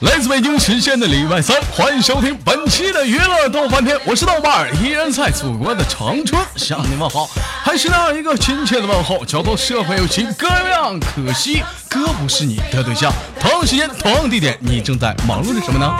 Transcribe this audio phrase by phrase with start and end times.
[0.00, 7.28] 来自北京时间的礼拜三，欢迎收听本期的娱乐逗翻天，我是豆瓣，依然在祖国的长春向你问好，
[7.64, 11.64] 还是那一个亲切的问候，叫做社会有情哥样，可惜。
[11.94, 13.12] 哥不是你的对象。
[13.38, 15.94] 同样时间，同样地点，你正在忙碌着什么呢？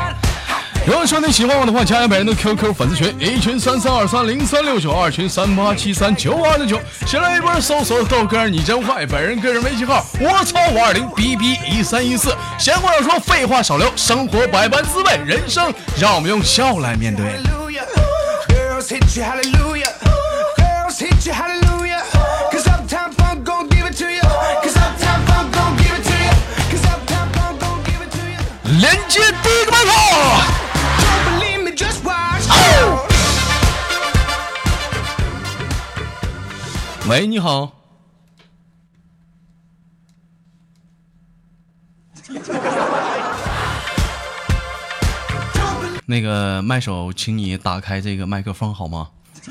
[0.87, 6.79] 如果说你喜欢我的话，加一下本人的 QQ 粉丝群，一群三三二三零三六九，二群三八七三九二六九。
[7.07, 12.37] 先来一波搜索豆哥你真坏，本人个人微信号我操五二零 B B 一三一四。
[12.59, 17.25] 闲话少说，废话少聊，生活百般滋味，人生让我们用笑来面对。
[28.84, 29.91] 连接第一个麦克。
[37.09, 37.72] 喂，你好。
[46.05, 49.09] 那个麦手，请你打开这个麦克风好吗？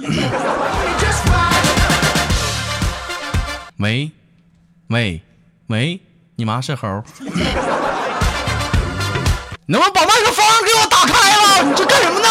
[3.77, 4.11] 喂，
[4.89, 5.19] 喂，
[5.67, 5.99] 喂，
[6.35, 7.03] 你妈是猴？
[9.65, 11.63] 能不能把麦克风给我打开了？
[11.63, 12.27] 你这干什么呢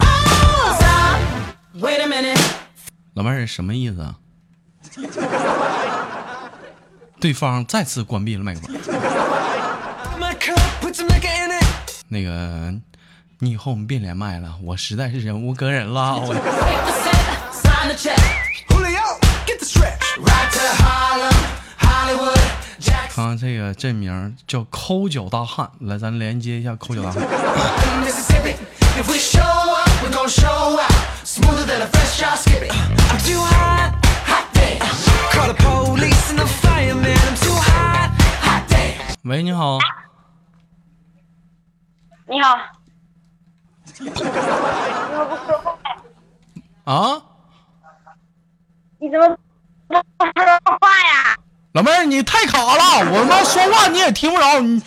[0.00, 0.76] oh.
[3.14, 4.14] 老妹儿什么意思啊？
[7.18, 8.76] 对方再次关闭了麦克风。
[12.08, 12.72] 那个，
[13.44, 16.14] 你以后我们别连麦了，我实在是忍无可忍了。
[16.14, 16.32] 我
[23.08, 27.20] 看看这个这名叫抠脚大汉，来，咱连接一下抠脚大汉。
[28.04, 28.54] Mississippi.
[28.96, 30.92] If we show up, we gon' show out.
[31.24, 32.70] Smoother than a fresh drop skippy.
[32.70, 34.78] I'm too hot, hot damn.
[35.32, 37.10] Call the police and the fireman.
[37.10, 39.16] I'm too hot, hot damn.
[39.24, 39.80] 喂，你好，
[42.28, 42.56] 你好，
[44.02, 45.78] 你怎么不说话？
[46.84, 47.22] 啊，
[48.98, 49.28] 你怎么
[49.86, 51.36] 不说话呀？
[51.74, 54.82] 老妹儿，你太卡了，我他妈说话你也听不着，你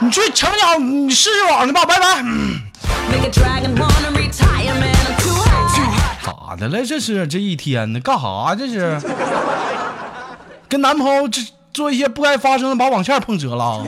[0.00, 2.22] 你去墙角，你试试网去吧，拜拜。
[6.22, 6.84] 咋的了？
[6.84, 8.00] 这是这一天呢？
[8.00, 8.54] 干啥？
[8.54, 9.00] 这是
[10.68, 11.40] 跟男朋友这
[11.72, 13.84] 做一些不该发生的，把网线碰折了。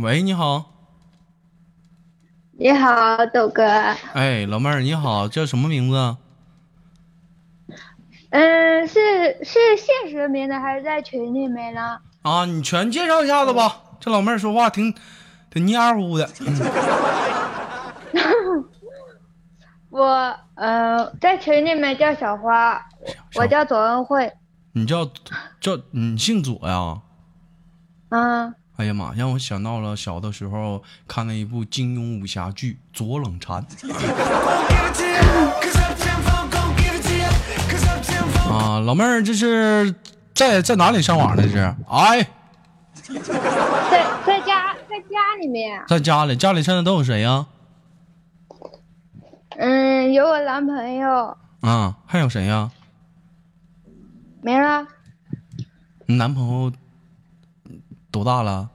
[0.00, 0.64] 喂，你好，
[2.58, 3.62] 你好，豆哥。
[4.12, 6.16] 哎，老妹儿你好，叫什么名字？
[8.30, 12.00] 嗯，是是现实名的还是在群里面呢？
[12.22, 13.82] 啊，你全介绍一下子吧。
[14.00, 14.92] 这老妹儿说话挺
[15.48, 16.28] 挺蔫乎的。
[19.90, 22.84] 我呃在群里面叫小花，
[23.36, 24.32] 我叫左恩惠。
[24.78, 25.04] 你叫
[25.60, 27.00] 叫你姓左呀？
[28.10, 33.60] 嗯，哎呀妈，让我想到了小的时候看了一部金庸武侠剧《左冷禅》
[38.50, 38.78] 啊。
[38.78, 39.92] 老妹儿，这是
[40.32, 41.42] 在在哪里上网呢？
[41.42, 41.58] 这是？
[41.88, 42.22] 哎，
[43.02, 43.18] 在
[44.24, 45.82] 在家在家里面。
[45.88, 47.46] 在家里，家里现在都有谁呀？
[49.58, 52.70] 嗯，有我男朋友，啊，还有谁呀？
[54.40, 54.86] 没了。
[56.06, 56.72] 你男朋友
[58.10, 58.70] 多大了？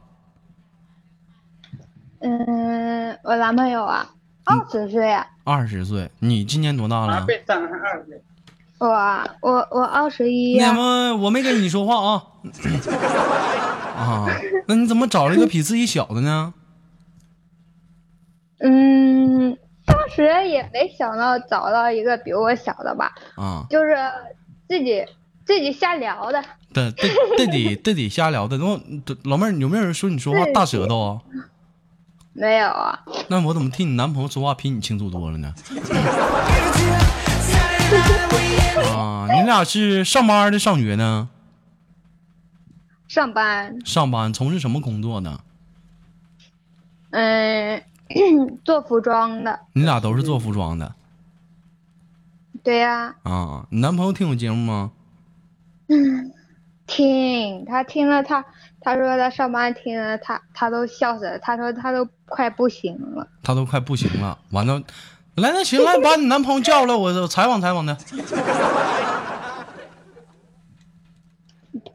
[2.19, 4.09] 嗯，我男朋友啊，
[4.45, 5.25] 二十岁啊。
[5.43, 6.09] 二十岁。
[6.19, 7.25] 你今年多大了？
[8.79, 8.87] 我
[9.41, 10.75] 我我二十一那怎。
[10.75, 12.23] 么我没跟你说话啊。
[13.95, 14.27] 啊，
[14.67, 16.53] 那你怎么找了一个比自己小的呢？
[18.59, 23.95] 嗯，当时也没想到找到一个比我小的吧，啊，就是
[24.67, 25.05] 自己
[25.45, 26.43] 自己瞎聊的。
[26.73, 28.57] 对对对得对得瞎聊的。
[28.57, 28.79] 那我
[29.23, 31.21] 老妹儿，有没有人说你说话大舌头啊？
[32.33, 35.53] 没有啊，那我怎么听你男朋友说话比你清楚多了呢？
[38.95, 41.29] 啊，你俩是上班的上学呢？
[43.07, 45.41] 上班，上班从事什么工作呢？
[47.11, 47.83] 嗯，
[48.65, 49.59] 做服装的。
[49.73, 50.95] 你俩都是做服装的
[52.63, 53.67] 对呀、啊？
[53.69, 54.91] 你男朋友听我节目吗？
[56.85, 58.45] 听他听了他，
[58.81, 61.39] 他说他上班听了他，他都笑死了。
[61.39, 63.27] 他说他都快不行了。
[63.41, 64.81] 他都快不行了，完了，
[65.35, 67.97] 来，那行，来把你男朋友叫来，我我采访采访他。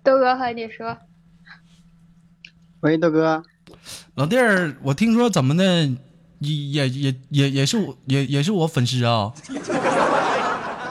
[0.03, 0.97] 豆哥和你说，
[2.81, 3.43] 喂，豆哥，
[4.15, 5.65] 老弟儿，我听说怎么的，
[6.39, 9.33] 也也也也也是我也也是我粉丝啊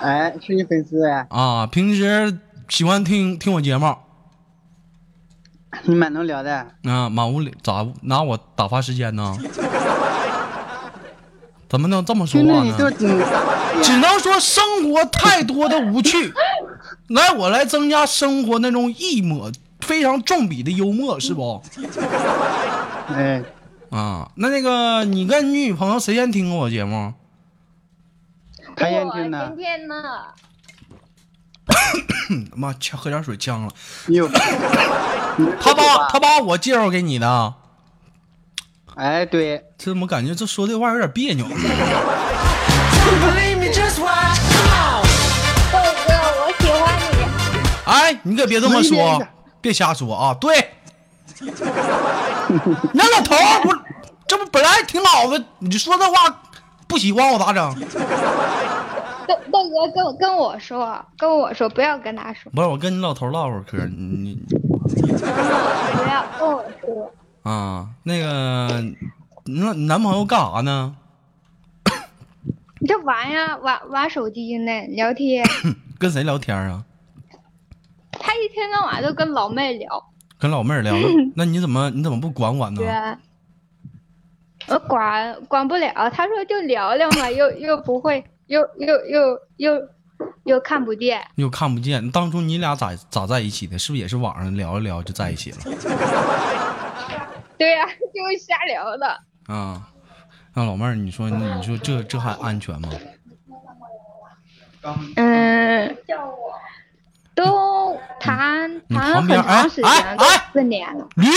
[0.02, 1.66] 哎，是你粉丝哎，啊！
[1.66, 2.38] 平时
[2.70, 3.96] 喜欢听听我节目
[5.84, 6.68] 你蛮能聊的。
[6.84, 9.38] 啊，满屋里咋拿我打发时间呢？
[11.70, 12.76] 怎么能这么说话呢？
[13.84, 16.34] 只能说生活太多的无趣，
[17.10, 21.62] 来我来增加生活那种一抹非常重笔的幽默，是不？
[23.14, 23.44] 哎，
[23.92, 27.14] 啊，那那个你跟你女朋友谁先听过我节目？
[28.76, 30.57] 他先我听的今，天呢，嗯
[32.56, 33.72] 妈，呛喝点水呛了。
[34.08, 34.28] 哟，
[35.62, 37.54] 他把他把我介绍给你的，
[38.96, 41.46] 哎，对，这怎么感觉这说这话有点别扭。
[47.86, 49.26] 哎，你可别这么说，
[49.62, 50.34] 别瞎说啊！
[50.34, 50.74] 对，
[52.94, 53.74] 那老头儿不，
[54.28, 56.42] 这不本来挺老的，你说这话
[56.86, 57.76] 不喜欢我咋整？
[59.28, 64.36] 豆豆哥跟我跟我说，跟我说，不要跟他说，不是，我跟你老头唠会儿嗑，你你
[65.18, 67.12] 不要跟我说。
[67.44, 68.82] 啊，那个，
[69.46, 70.96] 你那你男朋友干啥呢？
[72.80, 75.46] 你这玩呀，玩玩手机呢，聊天。
[76.00, 76.84] 跟谁聊天啊？
[78.12, 80.12] 他一天到晚都跟老妹聊。
[80.38, 80.94] 跟老妹儿聊。
[81.36, 82.82] 那你怎么你怎么不管管呢
[84.68, 86.10] 我管管不了。
[86.12, 89.90] 他说就聊聊嘛，又又不会，又又又又
[90.46, 91.26] 又看不见。
[91.36, 93.78] 又看不见，当初你俩咋咋在一起的？
[93.80, 95.58] 是不是也是网上聊一聊就在一起了？
[97.58, 99.20] 对呀、就是瞎聊的。
[99.48, 99.90] 啊，
[100.54, 102.90] 那老妹儿，你说你说这这还安全吗？
[105.16, 105.98] 嗯，
[107.36, 110.24] 都谈你谈了很长时间，都
[110.54, 111.08] 四年了。
[111.16, 111.28] 驴，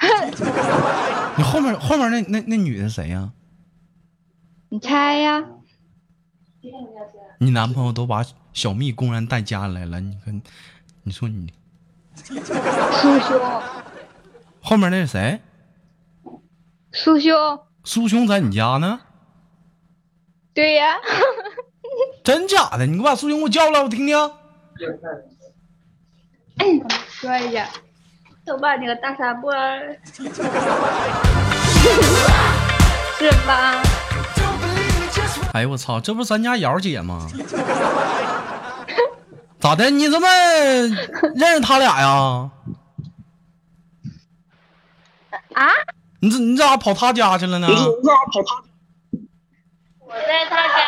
[1.36, 3.30] 你后面后面那那那女的谁呀、
[4.70, 5.44] 你猜呀？
[7.38, 10.40] 你男朋友都把小蜜公然带家来了，你看，
[11.02, 11.52] 你说你
[12.14, 13.40] 苏兄，
[14.60, 15.40] 后面那是谁？
[16.92, 19.00] 苏兄，苏兄在你家呢？
[20.54, 20.96] 对呀、
[22.22, 22.86] 真假的？
[22.86, 24.16] 你给我把苏兄给我叫来，我听听。
[27.08, 27.68] 说一下，
[28.44, 29.98] 都把那个大傻波儿
[33.18, 33.82] 是吧？
[35.52, 37.28] 哎呦我操，这不是咱家瑶姐吗？
[39.60, 39.90] 咋的？
[39.90, 40.26] 你怎么
[41.36, 42.50] 认识他俩呀？
[45.52, 45.68] 啊？
[46.20, 47.68] 你这你咋跑他家去了呢？
[47.68, 47.74] 我
[50.14, 50.84] 在他家，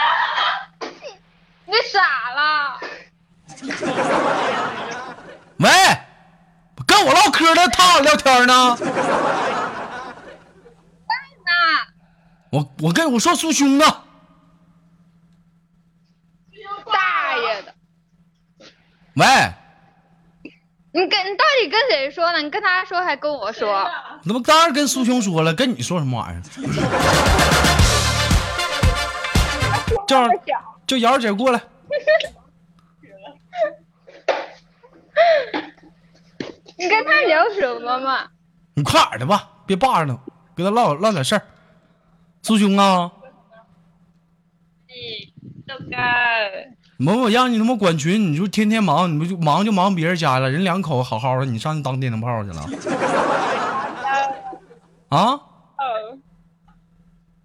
[1.67, 2.81] 你傻了？
[5.59, 5.69] 喂，
[6.87, 8.75] 跟我唠嗑呢，他俩聊天呢。
[8.77, 8.87] 在
[11.45, 11.53] 呢
[12.51, 13.85] 我我跟我说苏兄呢。
[16.87, 17.75] 大爷的！
[19.17, 19.27] 喂，
[20.93, 22.41] 你跟你到底跟谁说呢？
[22.43, 23.89] 你跟他说还跟我说？
[24.25, 26.43] 那不当然跟苏兄说了，跟你说什么玩意儿？
[30.07, 30.29] 叫
[30.87, 31.61] 叫瑶姐过来。
[36.77, 38.27] 你跟他聊什么嘛？
[38.75, 40.19] 你快点的吧，别霸着呢，
[40.57, 41.43] 跟他唠唠点事儿。
[42.43, 43.13] 苏兄啊，
[45.67, 45.97] 豆哥，
[46.99, 52.67] 我我让你他妈管群，你就天天忙，你不就忙就忙别人家了，人两口好好的，你上去当电灯泡去了？
[55.19, 55.41] 啊？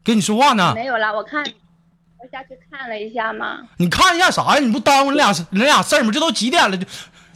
[0.04, 3.60] 跟你说话呢，没有啦，我看我下去看了一下嘛。
[3.78, 4.60] 你看一下啥呀？
[4.60, 6.12] 你不耽误你俩你俩事儿吗？
[6.12, 6.76] 这都几点了？
[6.78, 6.86] 就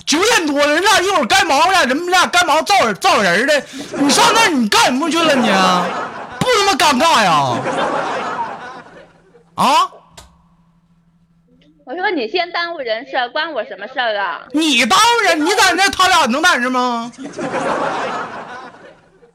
[0.05, 3.63] 九点多了，人俩一会儿该忙了，人俩该忙造人造人的。
[3.99, 5.47] 你上那儿你干什么去了你？
[6.39, 7.57] 不他妈尴尬呀？
[9.55, 9.65] 啊？
[11.85, 14.47] 我说你先耽误人事，关我什么事儿啊？
[14.53, 17.11] 你耽误人，你在那，他俩能在这吗？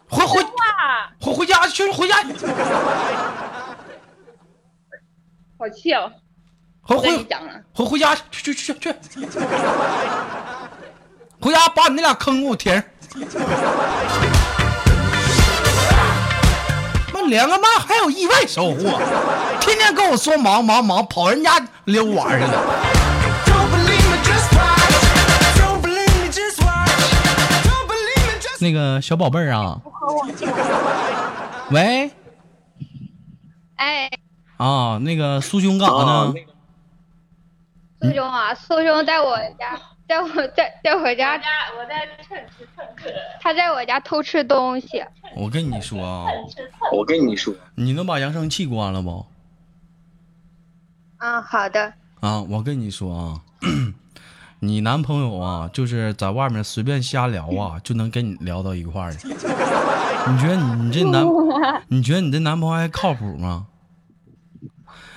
[0.09, 0.51] 回回哇，
[1.21, 2.17] 回回家去，回家，
[5.59, 6.11] 好气哦！
[6.81, 7.27] 回回，
[7.75, 8.95] 回回家去去去去，
[11.39, 12.85] 回家把你那俩坑给我填上。
[17.29, 18.99] 连个麦，还有意外收获，
[19.61, 21.51] 天天跟我说忙忙忙，跑人家
[21.85, 22.65] 溜玩去了。
[28.61, 29.81] 那个小宝贝儿啊，
[31.71, 32.11] 喂，
[33.77, 34.11] 哎，
[34.57, 36.35] 啊，那个苏兄干啥呢？
[38.03, 41.39] 苏兄啊，苏兄在我家在我在在我家，
[41.79, 43.11] 我在蹭吃蹭喝，
[43.41, 45.05] 他在我家偷吃东西。
[45.37, 46.27] 我跟你说啊，
[46.91, 49.27] 我跟你说，你能把扬声器关了不？
[51.19, 51.93] 嗯，好的。
[52.21, 53.43] 啊，我跟你说啊，
[54.61, 59.29] 你男朋友啊，就是在外面随便瞎聊啊，就能跟你聊到一块儿去。
[59.29, 61.25] 你觉得你你这男，
[61.89, 63.67] 你觉得你这男朋友还靠谱吗？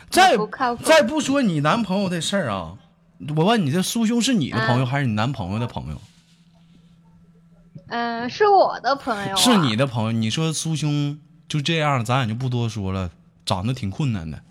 [0.10, 0.46] 再不
[0.84, 2.74] 再不说你男朋友的事儿啊，
[3.36, 6.02] 我问你，这苏兄是你的朋友还是你男朋友的朋友？
[7.88, 9.36] 嗯，是我的朋友、啊。
[9.36, 10.12] 是你的朋友。
[10.12, 13.12] 你说苏兄就这样，咱也就不多说了，
[13.46, 14.42] 长得挺困难的，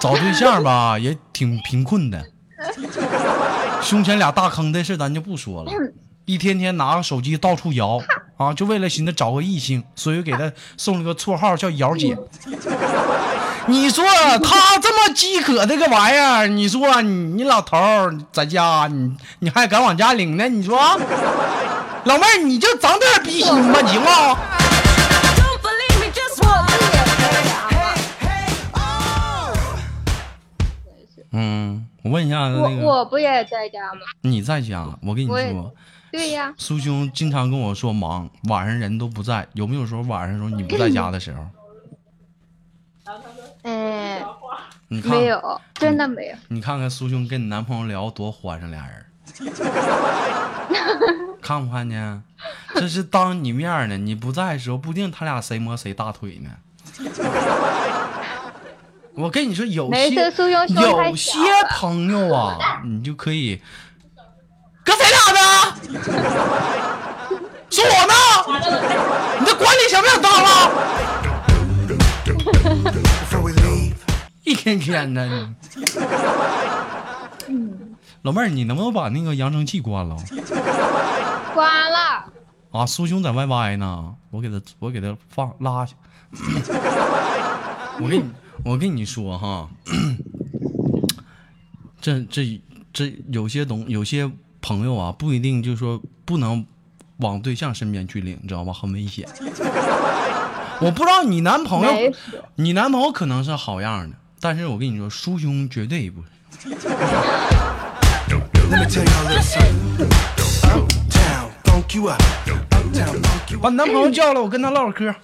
[0.00, 2.26] 找对象吧也挺贫困的，
[3.82, 5.70] 胸前俩大坑的事咱就不说了，
[6.24, 8.00] 一天天拿个手机到处摇
[8.36, 12.16] 啊，就为了寻思找个异性，所以给他送了个绰号叫瑶姐。
[13.66, 14.04] 你说
[14.42, 20.46] 他这么饥渴这个玩意儿，你说你你老头儿在家，你你还敢往家领呢？
[20.48, 20.78] 你说，
[22.04, 24.38] 老妹儿你就长点逼心吧，行吗.
[31.36, 34.00] 嗯，我问一下我那个，我不也在家吗？
[34.20, 34.86] 你在家？
[35.02, 35.74] 我跟你说，
[36.12, 41.44] 对呀，苏兄经常跟我说忙，晚上人都不在，有没有时候晚上时候你不在家的时候？
[43.64, 44.22] 嗯，
[44.88, 46.36] 你看，没有，真的没有。
[46.48, 49.06] 你看看苏兄跟你男朋友聊多欢上俩人，
[51.40, 52.22] 看不看见？
[52.74, 56.50] 这是当你面呢，你不在的时候，不定他俩谁摸谁大腿呢。
[59.14, 60.30] 我跟你说，有没些有
[61.16, 61.38] 些
[61.70, 63.62] 朋友啊，你就可以
[64.84, 65.40] 跟谁俩呢？
[67.70, 68.12] 说我呢？
[69.40, 70.70] 你这管理想不想当了？
[74.44, 75.26] 一天天的。
[78.22, 80.16] 老妹儿，你能不能把那个扬声器关了？
[81.54, 82.24] 关了。
[82.70, 85.94] 啊，苏兄在 YY 呢，我给他，我给他放拉下。
[88.00, 88.24] 我跟你，
[88.64, 89.68] 我跟你说哈，
[92.00, 92.60] 这这
[92.92, 94.28] 这有些东，有些
[94.60, 96.66] 朋友啊，不一定就说不能
[97.18, 98.72] 往对象身边去领，你知道吗？
[98.72, 99.28] 很危险。
[100.80, 102.12] 我不知道你男朋友，
[102.56, 106.28] 你男朋友可能是好样的，但是我跟你说，苏兄绝对不是。
[113.60, 115.14] 把你男朋友叫来，我跟他唠会嗑。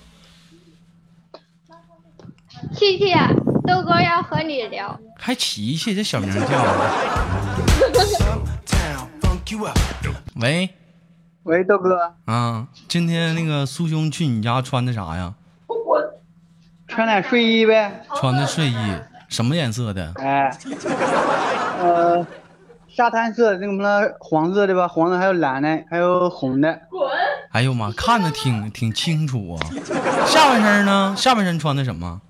[2.74, 3.12] 琪琪，
[3.66, 4.98] 豆哥要和你聊。
[5.18, 6.46] 还琪琪这小名叫.
[10.36, 10.70] 喂，
[11.42, 15.34] 喂，豆哥，啊，今天那个苏兄去你家穿的啥呀？
[16.90, 18.02] 穿点睡衣呗。
[18.16, 18.76] 穿的睡衣，
[19.28, 20.12] 什么颜色的？
[20.16, 20.50] 哎，
[21.78, 22.26] 呃，
[22.88, 26.80] 沙滩色，那个什么黄色的吧，黄的还有蓝的，还有红的。
[27.52, 29.56] 哎呦妈，看着挺挺清楚啊。
[30.26, 31.14] 下半身呢？
[31.16, 32.20] 下半身穿的什么？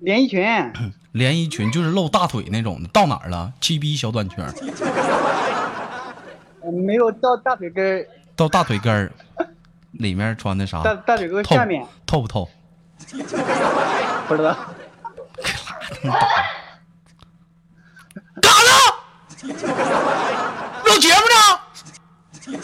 [0.00, 0.72] 连衣裙，
[1.12, 2.88] 连衣裙，就是露大腿那种的。
[2.88, 3.52] 到哪儿了？
[3.60, 4.44] 七逼小短裙
[6.84, 9.10] 没有到大腿根儿，到大腿根儿。
[9.92, 10.82] 里面穿的啥？
[10.82, 12.48] 大大腿根下面透不透？
[14.26, 14.56] 不知道。
[18.40, 18.70] 干啥呢
[20.84, 22.58] 录节目呢！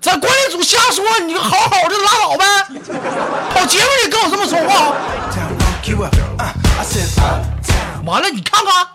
[0.00, 2.44] 咱关理组瞎说你就好好的拉倒呗！
[3.52, 4.94] 跑节目也跟我这么说话。
[8.06, 8.86] 完了你看看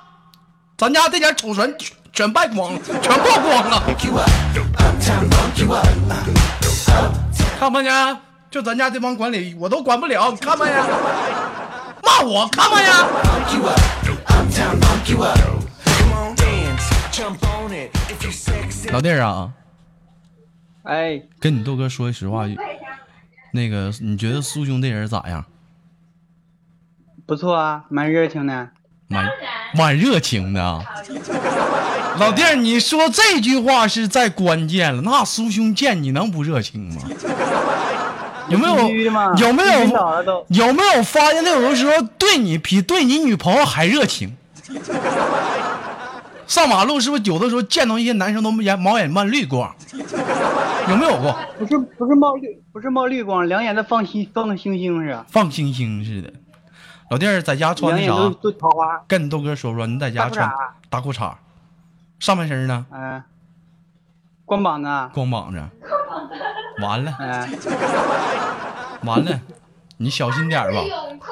[0.78, 1.78] 咱家这点丑人
[2.12, 3.84] 全败光了全曝光了。
[7.60, 8.22] 看没看见
[8.56, 10.76] 就咱家这帮管理，我都管不了，你看没见？
[12.02, 13.82] 骂我看没见？funk you up.
[14.28, 15.38] Uptown, funk you up.
[15.84, 17.92] Come on, dance, jump on it.
[18.08, 18.90] If you sexy.
[18.94, 19.52] 老弟儿啊，
[20.84, 22.46] 哎，跟你豆哥说句实话，
[23.52, 25.44] 那个你觉得苏兄这人咋样？
[27.26, 28.70] 不错啊，蛮热情的。
[29.10, 29.30] 蛮
[29.74, 30.82] 蛮热情的啊。
[32.20, 37.02] 老弟儿，你说这句话是在关键了，那苏兄见你能不热情吗？
[38.50, 38.76] 有没有
[39.38, 44.36] 有没有有没有发现他有的时候对你比对你女朋友还热情？
[46.48, 49.76] 上马路是不是有的时候见到一些男生都眼毛眼漫绿光？
[50.88, 51.36] 有没有过？
[51.58, 56.32] 不是不是冒绿不是冒绿光，两眼在放星放个星星似的，放星星似的。
[57.10, 58.14] 老弟儿在家穿的啥？
[58.42, 59.04] 都桃花。
[59.08, 60.48] 跟你豆哥说说，你在家穿
[60.90, 61.34] 大裤衩大裤衩，
[62.20, 63.24] 上半身呢嗯、
[64.46, 64.88] 光膀子。
[65.14, 65.64] 光膀子，
[66.80, 67.58] 完了嗯、
[69.04, 69.40] 完了，
[69.98, 71.28] 你小心点儿吧，泳裤，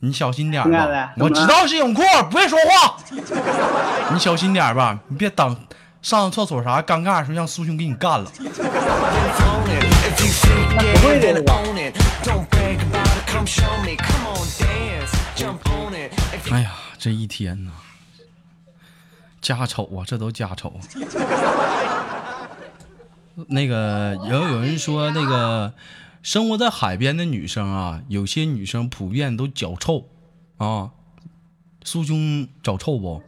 [0.00, 1.12] 你小心点吧。
[1.18, 2.96] 我知道是泳裤，不会说话，
[4.12, 5.56] 你小心点儿吧，你别等
[6.00, 8.30] 上厕所啥尴尬的时候让苏兄给你干了。
[11.00, 11.42] 不会的？
[16.50, 17.70] 哎呀，这一天呐，
[19.40, 20.72] 家丑啊，这都家丑。
[23.48, 25.72] 那个有有人说，那个
[26.22, 30.08] 生活在海边的女生啊，有些女生普遍都脚臭
[30.58, 30.90] 啊。
[31.84, 33.22] 苏兄脚臭不？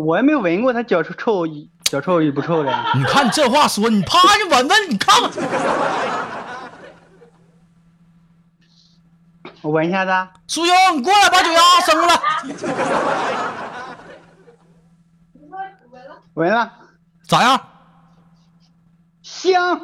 [0.00, 1.46] 我也没闻过他脚臭臭
[1.82, 2.70] 脚臭与不臭的。
[2.94, 5.30] 你看你这话说，你趴下闻闻，你看看。
[9.60, 12.20] 我闻一下子，苏兄，你过来把脚丫伸过来。
[16.34, 16.77] 闻了，
[17.28, 17.60] 咋样？
[19.20, 19.78] 香。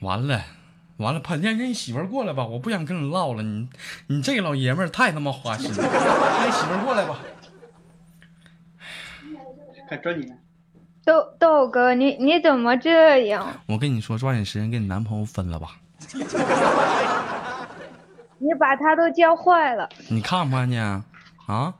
[0.00, 0.42] 完了，
[0.96, 3.44] 完了，潘先生，你媳妇儿过来吧，我不想跟你唠了。
[3.44, 3.68] 你
[4.08, 7.20] 你这个老爷们儿太他妈花心了，让你媳妇儿过来吧。
[9.86, 10.36] 快抓紧！
[11.04, 13.46] 豆豆哥，你你怎么这样？
[13.66, 15.68] 我跟你说，抓紧时间跟你男朋友分了吧。
[18.38, 19.88] 你把他都教坏了。
[20.08, 21.04] 你看不看见啊？
[21.46, 21.74] 啊，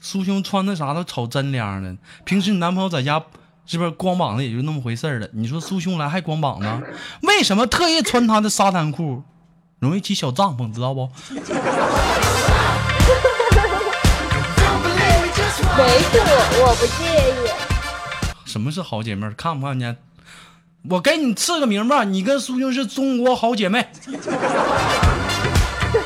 [0.00, 1.96] 苏兄穿的啥都瞅真亮的。
[2.24, 3.22] 平时你男朋友在家
[3.66, 5.28] 是不是光膀子也就那么回事儿了？
[5.32, 6.66] 你说苏兄来还光膀子，
[7.22, 9.22] 为什么特意穿他的沙滩裤？
[9.78, 11.10] 容易起小帐篷，知道不？
[15.76, 16.30] 没事，我
[16.62, 17.04] 我不介
[17.42, 17.45] 意。
[18.56, 19.30] 什么是好姐妹？
[19.36, 19.94] 看不看见？
[20.88, 23.86] 我给你赐个名吧，你跟苏兄是中国好姐妹。
[25.92, 26.00] 对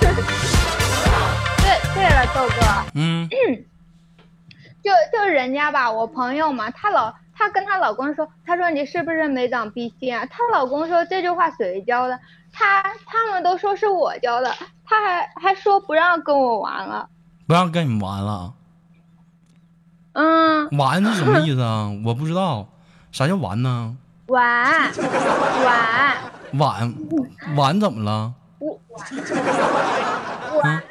[1.94, 3.30] 对了，豆哥，嗯，
[4.82, 10.26] 就就人家吧，我朋友嘛，她老她跟她老公说，她说你是不是没长逼心啊？
[10.26, 12.18] 她老公说这句话谁教的？
[12.52, 14.52] 她他们都说是我教的，
[14.84, 17.08] 她还还说不让跟我玩了。
[17.46, 18.52] 不让跟你玩了。
[20.12, 21.90] 嗯，玩是什么意思啊？
[22.04, 22.68] 我不知道，
[23.12, 23.96] 啥叫玩呢？
[24.26, 24.92] 玩
[26.52, 26.94] 玩玩
[27.56, 28.32] 玩怎么了？
[30.62, 30.82] 玩，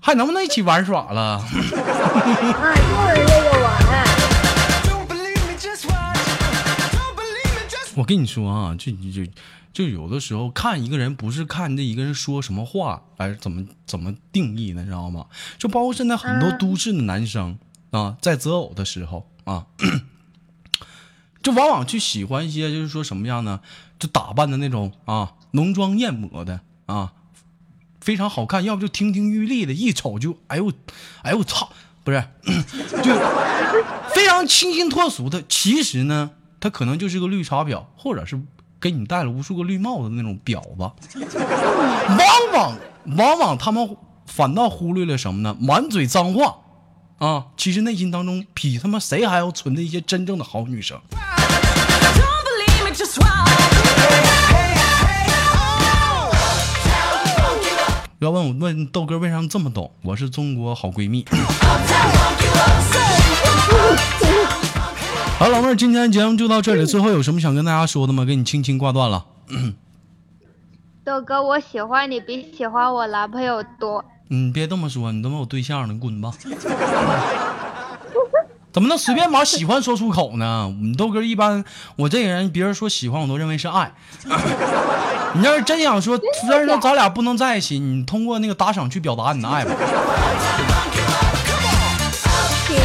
[0.00, 1.38] 还能不能一起玩耍了？
[1.40, 1.70] 啊，就是
[3.26, 3.76] 这个玩。
[7.96, 9.30] 我跟你说啊，就就就
[9.72, 14.84] 就有的时候看一个人，不是看这一个人说什么话，哎，怎么怎么定义呢？
[14.84, 15.24] 知道吗？
[15.56, 17.56] 就包括现在很多都市的男生、
[17.96, 19.64] 啊，在择偶的时候啊，
[21.42, 23.60] 就往往去喜欢一些，就是说什么样呢？
[23.98, 27.14] 就打扮的那种啊，浓妆艳抹的啊，
[28.02, 30.70] 非常好看，要不就亭亭玉立的，一瞅就哎呦，
[31.22, 31.70] 哎呦我操，
[32.04, 32.22] 不是，
[33.02, 33.14] 就
[34.14, 35.42] 非常清新脱俗的。
[35.48, 38.38] 其实呢，他可能就是个绿茶婊，或者是
[38.78, 40.92] 给你戴了无数个绿帽子的那种婊子。
[42.08, 42.18] 往
[42.52, 42.78] 往
[43.16, 45.56] 往往他们反倒忽略了什么呢？
[45.58, 46.58] 满嘴脏话
[47.18, 51.00] 啊，其实内心当中比他妈谁还要纯的一些真正的好女生。
[53.18, 53.26] Watch.
[58.18, 59.90] 要问我问豆哥为啥这么懂？
[60.02, 61.24] 我是中国好闺蜜。
[65.38, 66.86] 好，老妹儿，今天节目就到这里。
[66.86, 68.24] 最后有什么想跟大家说的吗？
[68.24, 69.24] 给你轻轻挂断了。
[71.04, 74.04] 豆哥，我喜欢你比喜欢我男朋友多。
[74.28, 76.32] 你别这么说，你都没有对象了，你滚吧！
[78.72, 80.70] 怎么能随便把喜欢说出口呢？
[80.82, 81.64] 你豆哥一般，
[81.96, 83.90] 我这个人，别人说喜欢我都认为是爱。
[85.34, 89.70] 你要是真想说，虽然说咱俩不能在一起，你通过那个打赏去表达你的爱吧。
[92.66, 92.76] 行，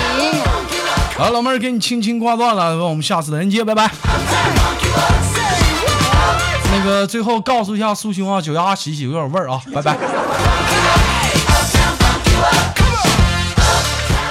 [1.17, 3.91] 好，老妹儿，给你轻轻挂断了，我们下次再连接，拜拜。
[6.73, 9.97] 那个最后告诉一下苏兄啊，脚丫洗洗有点味儿啊，拜拜。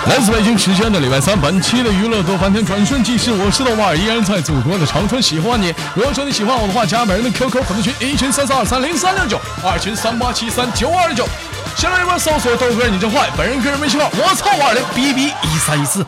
[0.06, 5.72] 来自北京时间的礼拜三，本期的娱乐多翻天转瞬即逝，我是豆瓣儿，依然在祖国的长春喜欢你。
[5.94, 11.28] 如果说你喜欢我的话，加本人的 QQ 粉丝群，一群三三二三零三六九，二群三八七三九二九。
[11.76, 16.04] 新浪微博搜索豆哥你真坏，本人个人微信号我操五二零 B B 一三一四。